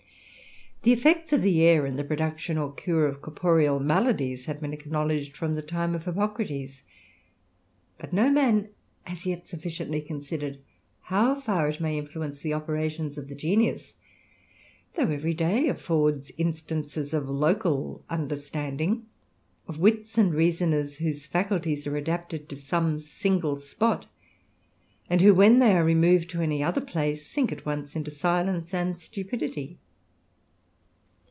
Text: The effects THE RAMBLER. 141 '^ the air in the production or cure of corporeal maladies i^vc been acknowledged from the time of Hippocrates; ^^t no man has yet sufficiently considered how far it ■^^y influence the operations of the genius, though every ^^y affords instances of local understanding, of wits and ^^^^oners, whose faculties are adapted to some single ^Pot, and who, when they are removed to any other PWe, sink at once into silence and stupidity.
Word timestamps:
The 0.83 0.93
effects 0.93 1.29
THE 1.29 1.37
RAMBLER. 1.37 1.75
141 1.75 1.75
'^ 1.77 1.77
the 1.77 1.77
air 1.77 1.85
in 1.85 1.95
the 1.95 2.03
production 2.03 2.57
or 2.57 2.73
cure 2.73 3.05
of 3.05 3.21
corporeal 3.21 3.79
maladies 3.79 4.47
i^vc 4.47 4.61
been 4.61 4.73
acknowledged 4.73 5.37
from 5.37 5.53
the 5.53 5.61
time 5.61 5.93
of 5.93 6.05
Hippocrates; 6.05 6.81
^^t 7.99 8.11
no 8.11 8.31
man 8.31 8.69
has 9.03 9.23
yet 9.27 9.45
sufficiently 9.45 10.01
considered 10.01 10.57
how 11.01 11.35
far 11.39 11.69
it 11.69 11.77
■^^y 11.79 11.95
influence 11.97 12.39
the 12.39 12.55
operations 12.55 13.15
of 13.19 13.27
the 13.29 13.35
genius, 13.35 13.93
though 14.95 15.03
every 15.09 15.35
^^y 15.35 15.69
affords 15.69 16.31
instances 16.39 17.13
of 17.13 17.29
local 17.29 18.03
understanding, 18.09 19.05
of 19.67 19.77
wits 19.79 20.17
and 20.17 20.31
^^^^oners, 20.33 20.97
whose 20.97 21.27
faculties 21.27 21.85
are 21.85 21.95
adapted 21.95 22.49
to 22.49 22.55
some 22.55 22.97
single 22.97 23.57
^Pot, 23.57 24.05
and 25.11 25.21
who, 25.21 25.31
when 25.35 25.59
they 25.59 25.73
are 25.77 25.83
removed 25.85 26.31
to 26.31 26.41
any 26.41 26.63
other 26.63 26.81
PWe, 26.81 27.15
sink 27.19 27.51
at 27.51 27.67
once 27.67 27.95
into 27.95 28.09
silence 28.09 28.73
and 28.73 28.99
stupidity. 28.99 29.77